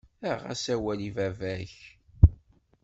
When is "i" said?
1.07-1.11